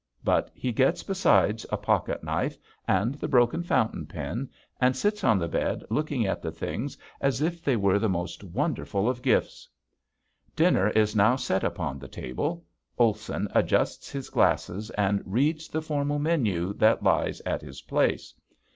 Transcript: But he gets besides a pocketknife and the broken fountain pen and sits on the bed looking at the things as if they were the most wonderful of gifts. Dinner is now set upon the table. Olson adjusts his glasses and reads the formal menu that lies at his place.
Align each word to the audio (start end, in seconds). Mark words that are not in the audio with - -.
But 0.23 0.49
he 0.55 0.71
gets 0.71 1.03
besides 1.03 1.63
a 1.71 1.77
pocketknife 1.77 2.57
and 2.87 3.13
the 3.13 3.27
broken 3.27 3.61
fountain 3.61 4.07
pen 4.07 4.49
and 4.79 4.95
sits 4.97 5.23
on 5.23 5.37
the 5.37 5.47
bed 5.47 5.83
looking 5.91 6.25
at 6.25 6.41
the 6.41 6.51
things 6.51 6.97
as 7.19 7.39
if 7.39 7.63
they 7.63 7.75
were 7.75 7.99
the 7.99 8.09
most 8.09 8.43
wonderful 8.43 9.07
of 9.07 9.21
gifts. 9.21 9.69
Dinner 10.55 10.89
is 10.89 11.15
now 11.15 11.35
set 11.35 11.63
upon 11.63 11.99
the 11.99 12.07
table. 12.07 12.65
Olson 12.97 13.47
adjusts 13.53 14.09
his 14.09 14.31
glasses 14.31 14.89
and 14.97 15.21
reads 15.23 15.67
the 15.67 15.83
formal 15.83 16.17
menu 16.17 16.73
that 16.77 17.03
lies 17.03 17.39
at 17.41 17.61
his 17.61 17.83
place. 17.83 18.33